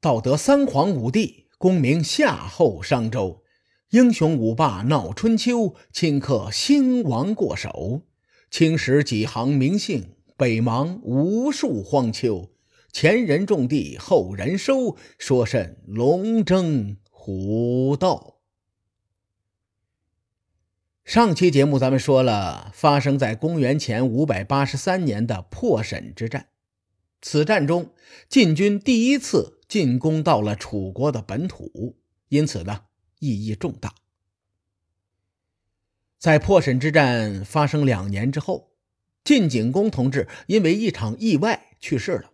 [0.00, 3.42] 道德三皇五帝，功名夏后商周。
[3.90, 8.02] 英雄五霸闹春秋，顷刻兴亡过手。
[8.48, 12.48] 青史几行名姓，北邙无数荒丘。
[12.92, 18.36] 前人种地，后人收，说甚龙争虎斗？
[21.04, 26.50] 上期节目咱们说了，发生在公元前五百八十三年的破沈之战。
[27.20, 27.90] 此战中，
[28.28, 31.98] 晋军第一次进攻到了楚国的本土，
[32.28, 32.86] 因此呢。
[33.20, 33.92] 意义重大。
[36.20, 38.70] 在破沈之战发生两年之后，
[39.24, 42.30] 晋景公同志因为一场意外去世了。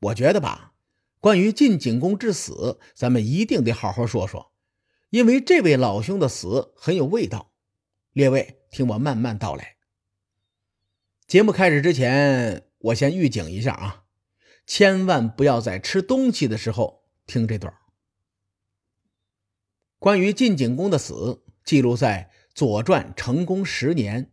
[0.00, 0.74] 我觉得吧，
[1.20, 4.52] 关于晋景公之死，咱们一定得好好说说，
[5.10, 7.52] 因为这位老兄的死很有味道。
[8.12, 9.76] 列位，听我慢慢道来。
[11.28, 14.01] 节目开始之前，我先预警一下啊，
[14.74, 17.74] 千万不要在吃东西的时候听这段。
[19.98, 24.32] 关于晋景公的死，记录在《左传》成公十年。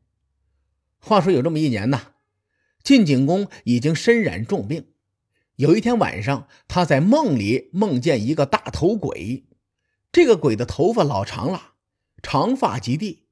[0.97, 2.13] 话说有这么一年呢，
[2.81, 4.93] 晋景公已经身染重病。
[5.57, 9.45] 有一天晚上，他在梦里梦见一个大头鬼，
[10.09, 11.73] 这个鬼的头发老长了，
[12.23, 13.25] 长发及地，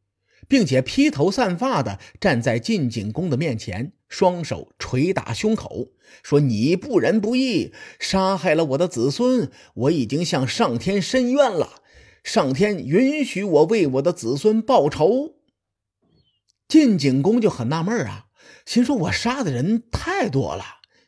[0.50, 5.88] 并且披头散发的站在晋景公的面前，双手捶打胸口，
[6.23, 11.81] 说：“你不仁不义，杀害了我的子孙，我已经向上天申冤了。”
[12.23, 15.38] 上天允许我为我的子孙报仇，
[16.67, 18.25] 晋景公就很纳闷啊，
[18.66, 20.63] 心说：“我杀的人太多了，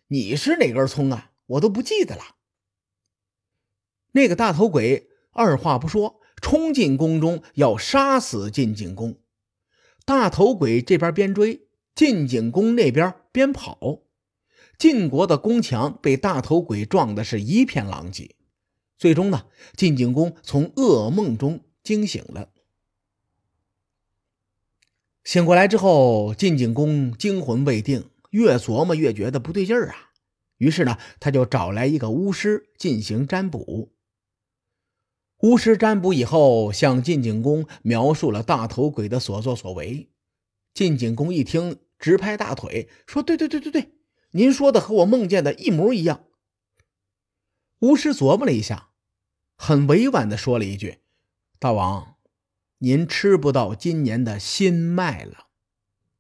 [0.08, 1.32] 你是哪根葱啊？
[1.48, 2.38] 我都不记得了。”
[4.14, 9.20] 那个大头鬼二话不说，冲进宫中要杀死晋景公。
[10.06, 11.68] 大头鬼这边边追，
[12.00, 14.04] 晋景公那边边跑，
[14.78, 18.38] 晋国的宫墙被大头鬼撞的是一片狼藉。
[18.98, 22.52] 最终呢，晋景公从噩梦中惊醒了。
[25.26, 30.12] 醒过来之后，晋景公惊魂未定，越琢磨越觉得不对劲儿啊。
[30.56, 33.92] 于是呢，他就找来一个巫师进行占卜。
[35.42, 40.10] 巫师占卜以后，向晋景公描述了大头鬼的所作所为。
[40.74, 43.92] 晋景公一听，直拍大腿，说：“对对对对对，
[44.32, 46.26] 您说的和我梦见的一模一样。”
[47.80, 48.88] 巫师琢磨了一下。
[49.62, 51.00] 很委婉的说了一句
[51.60, 52.16] ：“大王，
[52.78, 55.48] 您吃不到今年的新麦了。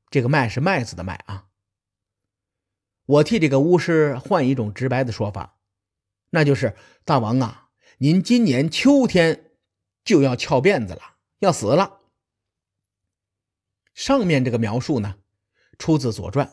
[0.09, 1.47] 这个麦是麦子的麦啊。
[3.05, 5.57] 我替这个巫师换一种直白的说法，
[6.31, 6.75] 那就是
[7.05, 7.69] 大王啊，
[7.99, 9.51] 您今年秋天
[10.03, 12.01] 就要翘辫子了，要死了。
[13.93, 15.18] 上面这个描述呢，
[15.79, 16.45] 出自《左传》，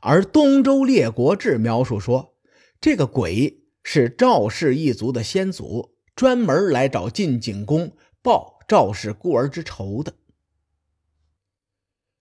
[0.00, 2.36] 而《东周列国志》描述说，
[2.80, 7.92] 这个鬼是赵氏一族的先祖。”专门来找晋景公
[8.22, 10.14] 报赵氏孤儿之仇的，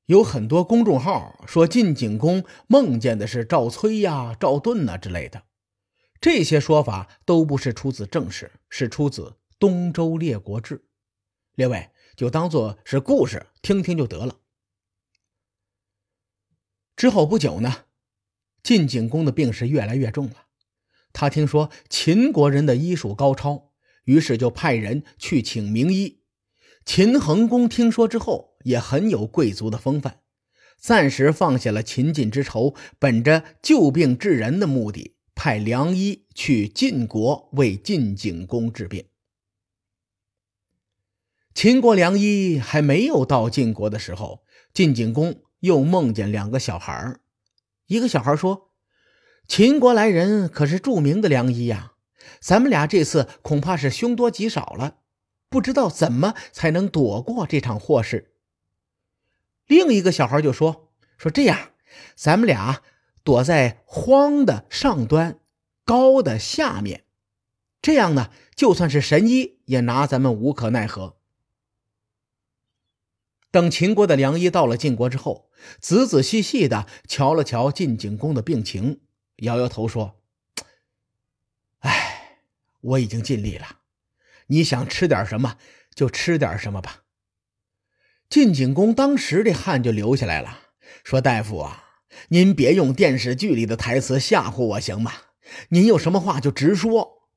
[0.06, 5.46] 有很多公众号说晋景公梦见的是赵崔呀、赵盾呐之类的，
[6.22, 9.24] 这些说法都不是出自正史，是出自
[9.58, 10.78] 《东周列国志》，
[11.56, 14.36] 列位就当做是故事听听就得了。
[16.98, 17.86] 之后不久呢，
[18.62, 20.48] 晋景公的病是越来越重了，
[21.14, 23.72] 他听说秦国人的医术高超。
[24.06, 26.22] 于是就派人去请名医。
[26.86, 30.22] 秦恒公听说之后，也很有贵族的风范，
[30.80, 39.06] 暂时放下了秦晋之仇，本着救病治人的目的，派良医去晋国为晋景公治病。
[41.54, 47.18] 秦国良医还没有到晋国的时候，晋景公又梦见两个小孩
[47.88, 48.72] 一个小孩说
[49.48, 51.94] ：“秦国来人可是著名的良医呀。”
[52.42, 54.98] 咱们俩这次恐怕是凶多吉少了，
[55.50, 58.34] 不知道怎么才能躲过这场祸事。
[59.66, 61.72] 另一个小孩就说：“说这样，
[62.16, 62.82] 咱们俩
[63.24, 65.40] 躲在荒的上端，
[65.86, 67.06] 高的下面，
[67.82, 71.17] 这样呢，就算是神医也拿咱们无可奈何。”
[73.58, 75.50] 等秦国的良医到了晋国之后，
[75.80, 79.02] 仔仔细细的瞧了瞧晋景公的病情，
[79.38, 80.22] 摇摇头说。
[81.80, 82.38] 哎
[82.82, 83.80] 我已经尽力了，
[84.46, 85.58] 你想吃点什么
[85.96, 87.02] 就吃点什么吧。
[88.30, 90.60] 晋景公当时这汗就流下来了，
[91.04, 95.14] 说：“大夫啊，您别用电视剧里的台词吓唬我行吗？
[95.70, 97.28] 您有什么话就直说。”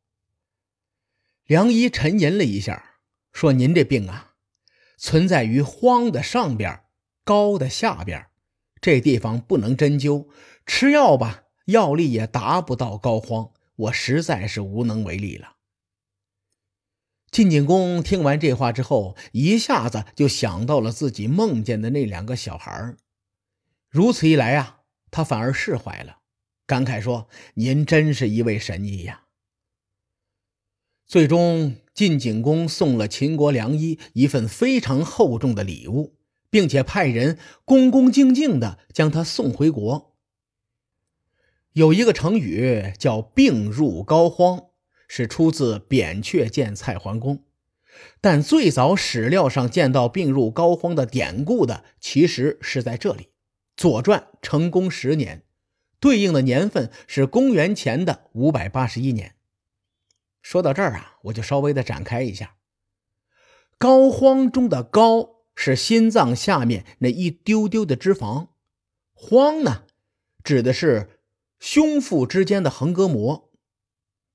[1.49, 2.97] 梁医沉吟了一下，
[3.33, 4.30] 说：“您这病啊，
[5.00, 6.82] 存在于荒的上边，
[7.25, 8.26] 高的下边，
[8.82, 10.29] 这地方不能针灸，
[10.67, 15.56] 吃药吧，药力也达不到高肓。”我实在是无能为力了。
[17.31, 22.94] 晋景公听完这话之后，一下子就想到了自己梦见的那两个小孩
[23.88, 24.81] 如此一来啊，
[25.11, 26.19] 他反而释怀了，
[26.67, 29.23] 感慨说：“您真是一位神医呀！”
[31.11, 36.15] 最终，晋景公送了秦国良医一份非常厚重的礼物，
[36.51, 40.15] 并且派人恭恭敬敬的将他送回国。
[41.73, 44.69] 有一个成语叫“病入膏肓”。
[45.11, 47.43] 是出自扁鹊见蔡桓公，
[48.21, 53.25] 但最早史料上见到病入膏肓的典故的，其实是在这里，
[53.77, 55.43] 《左传》成公十年，
[55.99, 59.35] 对应的年份是公元前的五百八十一年。
[60.43, 62.57] 说到这儿啊，我就稍微的展开一下，
[63.79, 68.49] 膏肓中的膏是心脏下面那一丢丢的脂肪，
[69.15, 69.85] 肓呢，
[70.43, 71.21] 指的是
[71.59, 73.51] 胸腹之间的横膈膜。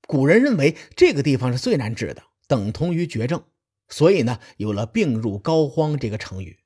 [0.06, 3.42] 古人认为这个地方是最难治的，等同于绝症，
[3.88, 6.60] 所以呢，有了“病入膏肓”这个成语。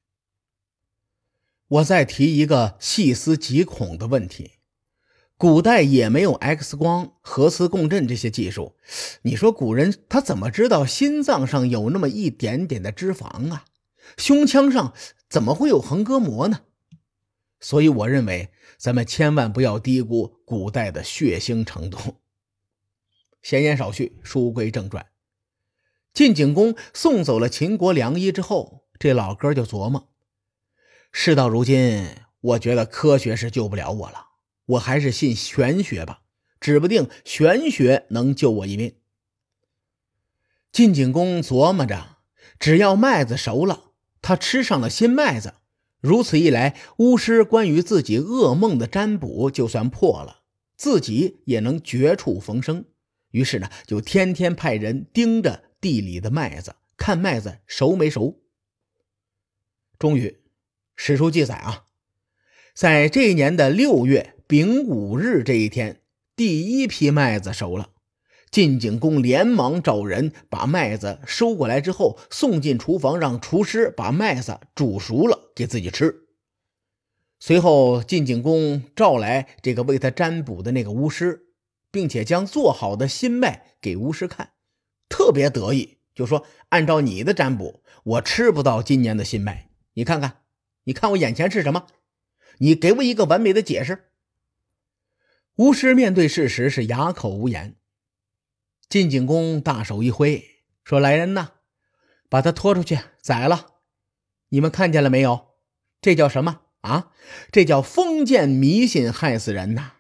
[1.69, 4.59] 我再提一个细思极恐的问题：
[5.41, 8.77] 古代也没有 X 光、核磁共振这些技术，
[9.23, 13.65] 你说古人他怎么知道心脏上有那么一点点的脂肪啊？
[14.19, 14.93] 胸腔上
[15.31, 16.61] 怎么会有横膈膜呢？
[17.59, 22.17] 所以我认为，咱们千万不要低估古代的血腥程度。
[23.41, 25.07] 闲言少叙，书归正传。
[26.13, 30.11] 晋景公送走了秦国良医之后，这老哥就琢磨：
[31.11, 32.07] 事到如今，
[32.43, 34.27] 我觉得科学是救不了我了，
[34.71, 36.23] 我还是信玄学吧，
[36.61, 38.95] 指不定玄学能救我一命。
[40.71, 42.19] 晋景公琢磨着，
[42.59, 45.55] 只要麦子熟了，他吃上了新麦子，
[46.01, 50.43] 如此一来，巫师关于自己噩梦的占卜就算破了，
[50.77, 52.85] 自己也能绝处逢生。
[53.31, 58.41] 于是呢，就天天派人盯着地里的麦子，看麦子熟没熟。
[59.99, 60.41] 终于，
[60.95, 61.87] 史书记载啊，
[62.75, 66.01] 在这一年的六月丙午日这一天，
[66.35, 67.91] 第一批麦子熟了。
[68.51, 76.23] 晋景公连忙找人把麦子收过来之后，送进厨房，让厨师把麦子煮熟了给自己吃。
[77.39, 81.47] 随后，晋景公召来这个为他占卜的那个巫师。
[81.93, 84.51] 并且将做好的新麦给巫师看，
[85.09, 89.71] 特别得意，就说：“按照你的占卜，我吃不到今年的新麦。
[89.95, 90.39] 你看看，
[90.85, 91.87] 你看我眼前是什么？
[92.59, 94.07] 你给我一个完美的解释。”
[95.57, 97.77] 巫师面对事实是哑口无言。
[98.89, 100.45] 晋景公大手一挥，
[100.85, 101.51] 说：“来人呐，
[102.29, 103.67] 把他拖出去宰了！
[104.49, 105.49] 你们看见了没有？
[106.01, 107.13] 这叫什么啊？
[107.53, 109.93] 这叫封建迷信，害死人呐！”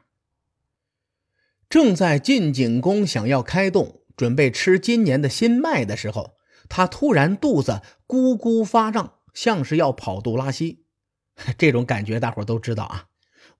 [1.70, 6.38] 正在晋景公想要开动，准备吃今年的新麦的时候，
[6.68, 10.86] 他突然肚子咕咕发胀，像是要跑肚拉稀。
[11.56, 13.06] 这种感觉大伙都知道啊。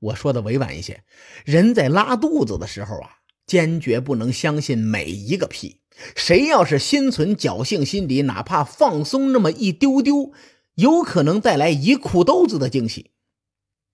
[0.00, 1.04] 我说的委婉一些，
[1.44, 5.80] 人在拉肚子的时候啊，坚决不能相信每一个屁。
[6.16, 10.32] 谁要是心存侥幸心理，哪怕放松那么一丢丢，
[10.74, 13.12] 有可能带来一裤兜子的惊喜，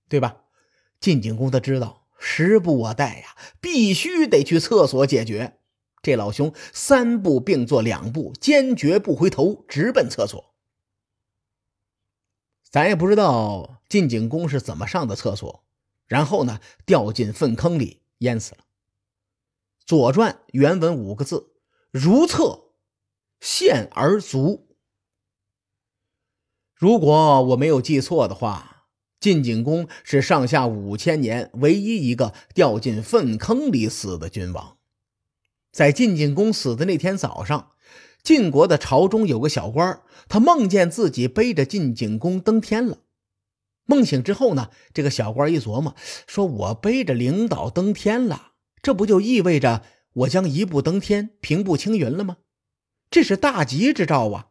[0.08, 0.42] 对吧？
[1.00, 2.06] 晋景公他知道。
[2.18, 5.58] 时不我待呀，必须得去厕所解决。
[6.00, 10.54] 这老兄三步并作两步，坚决不回头，直奔厕所。
[12.70, 15.65] 咱也不知道晋景公是怎么上的厕所，
[16.06, 18.60] 然后呢，掉进粪坑里淹死了。
[19.86, 21.52] 《左传》原文五个字：
[21.90, 22.72] 如厕，
[23.40, 24.68] 陷而足。
[26.74, 28.72] 如果我没有记错的话。
[29.18, 34.76] 晋景公是上下五千年唯一一个掉进粪坑里死的君王。
[35.72, 37.72] 在晋景公死的那天早上，
[38.22, 42.98] 晋国的朝中有个小官，他梦见自己背着晋景公登天了。
[43.86, 45.94] 梦醒之后呢，这个小官一琢磨，
[46.26, 48.52] 说：“我背着领导登天了，
[48.82, 52.38] 这不就意味着我将一步登天，平步青云了吗？
[53.10, 54.48] 这是大吉之兆啊！”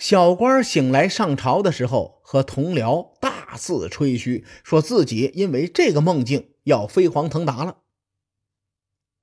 [0.00, 7.78] 小官醒来上朝的时候，和同僚大肆吹嘘，说自己因为这个梦境要飞黄腾达了。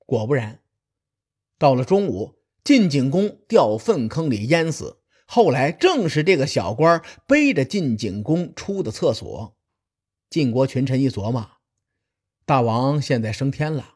[0.06, 0.62] 果不然，
[1.58, 4.99] 到了中午，晋景公掉粪坑里淹死。
[5.32, 9.56] 后来正是这个小官背着晋景公出的厕所。
[10.28, 11.52] 晋国群臣一琢磨，
[12.44, 13.94] 大王现在升天了，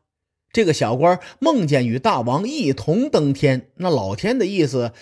[0.53, 4.93] 这个小官梦见与大王一同登天，那老天的意思。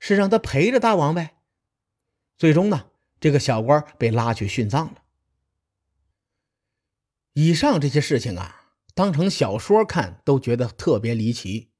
[0.00, 1.38] 是让他陪着大王呗。
[2.36, 5.02] 最终呢，这个小官被拉去殉葬了。
[7.32, 11.70] 以上这些事情啊，当成小说看都觉得特别离奇。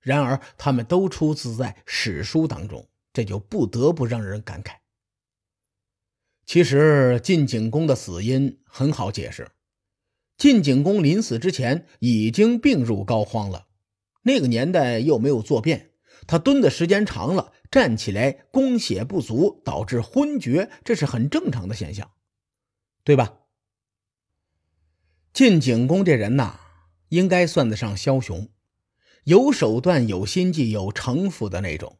[0.00, 4.76] 然而，他们都出自在史书当中，这就不得不让人感慨。
[6.46, 9.52] 其实，晋景公的死因很好解释。
[10.36, 13.66] 晋景公临死之前已经病入膏肓了，
[14.22, 15.90] 那个年代又没有坐便，
[16.26, 22.10] 他蹲的时间长了，站起来供血不足，导致昏厥，这是很正常的现象，
[23.04, 23.40] 对吧？
[25.32, 26.58] 晋景公这人呐，
[27.10, 28.48] 应该算得上枭雄，
[29.22, 31.99] 有手段、有心计、有城府的那种。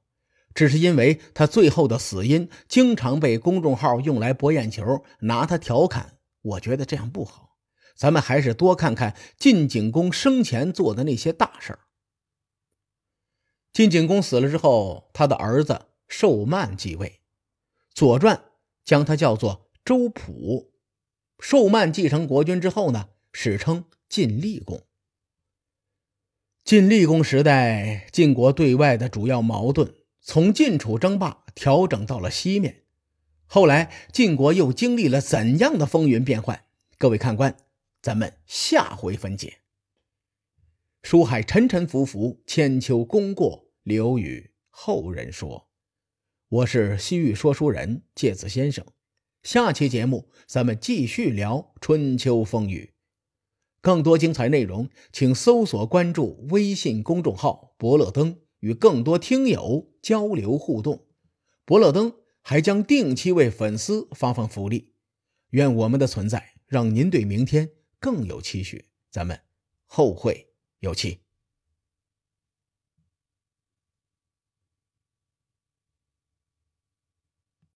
[0.55, 7.57] 只是因为他最后的死因经常被公众号用来博眼球，拿他调侃，我觉得这样不好。
[7.97, 11.81] 咱们还是多看看晋景公生前做的那些大事儿。
[13.73, 17.09] 晋景公死了之后，他的儿子寿曼继位，
[17.95, 18.37] 《左传》
[18.85, 20.73] 将他叫做周普。
[21.39, 24.83] 寿曼继承国君之后呢，史称晋厉公。
[26.65, 29.95] 晋厉公时代，晋国对外的主要矛盾
[30.33, 32.85] 从晋楚争霸调整到了西面。
[33.47, 36.67] 后来，晋国又经历了怎样的风云变幻？
[36.99, 37.57] 各位看官。
[38.01, 39.63] 咱们下回分解。
[41.03, 45.69] 书海沉沉浮浮，千秋功过留与后人说。
[46.49, 48.87] 我是西域说书人介子先生。
[49.43, 52.93] 下期节目咱们继续聊春秋风雨。
[53.81, 61.07] 更多精彩内容，请搜索关注微信公众号“伯乐灯”，与更多听友交流互动。
[61.65, 64.95] 伯乐灯还将定期为粉丝发放福利。
[65.51, 67.73] 愿我们的存在让您对明天。
[67.99, 69.39] 更有期许，咱们
[69.85, 71.19] 后会有期。